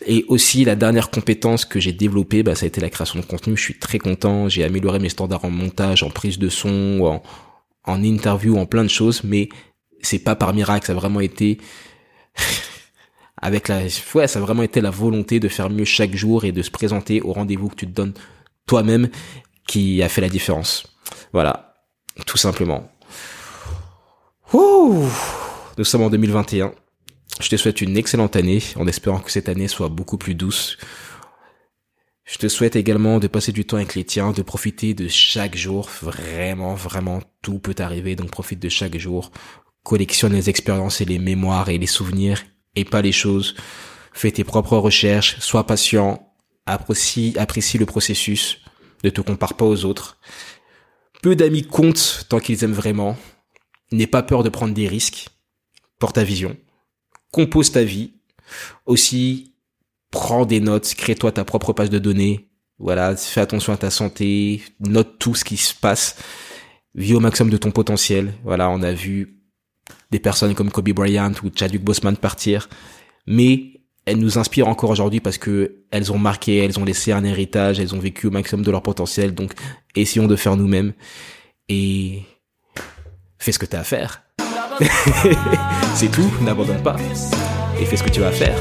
[0.07, 3.25] Et aussi, la dernière compétence que j'ai développée, bah, ça a été la création de
[3.25, 3.57] contenu.
[3.57, 4.49] Je suis très content.
[4.49, 7.23] J'ai amélioré mes standards en montage, en prise de son, en,
[7.85, 9.49] en interview, en plein de choses, mais
[10.03, 10.87] c'est pas par miracle.
[10.87, 11.59] Ça a vraiment été
[13.40, 13.83] avec la,
[14.14, 16.70] ouais, ça a vraiment été la volonté de faire mieux chaque jour et de se
[16.70, 18.14] présenter au rendez-vous que tu te donnes
[18.66, 19.09] toi-même
[19.66, 20.87] qui a fait la différence.
[21.33, 21.74] Voilà.
[22.27, 22.90] Tout simplement.
[24.53, 25.09] Ouh
[25.77, 26.72] Nous sommes en 2021.
[27.40, 30.77] Je te souhaite une excellente année en espérant que cette année soit beaucoup plus douce.
[32.24, 35.57] Je te souhaite également de passer du temps avec les tiens, de profiter de chaque
[35.57, 35.88] jour.
[36.03, 39.31] Vraiment, vraiment, tout peut arriver, donc profite de chaque jour.
[39.85, 42.42] Collectionne les expériences et les mémoires et les souvenirs
[42.79, 43.55] et pas les choses.
[44.12, 46.33] Fais tes propres recherches, sois patient,
[46.67, 48.61] apprécie, apprécie le processus,
[49.05, 50.19] ne te compare pas aux autres.
[51.23, 53.17] Peu d'amis comptent tant qu'ils aiment vraiment.
[53.91, 55.29] N'aie pas peur de prendre des risques
[55.99, 56.57] pour ta vision.
[57.33, 58.12] Compose ta vie.
[58.87, 59.55] Aussi,
[60.11, 62.49] prends des notes, crée-toi ta propre page de données.
[62.79, 66.17] Voilà, fais attention à ta santé, note tout ce qui se passe.
[66.95, 68.35] Vis au maximum de ton potentiel.
[68.45, 69.38] Voilà, on a vu
[70.11, 72.68] des personnes comme Kobe Bryant ou Chadwick Boseman partir,
[73.27, 77.24] mais elles nous inspirent encore aujourd'hui parce que elles ont marqué, elles ont laissé un
[77.24, 79.35] héritage, elles ont vécu au maximum de leur potentiel.
[79.35, 79.53] Donc,
[79.94, 80.94] essayons de faire nous-mêmes
[81.68, 82.22] et
[83.38, 84.22] fais ce que tu as à faire.
[85.94, 86.96] c'est tout, n'abandonne pas
[87.81, 88.57] et fais ce que tu vas faire.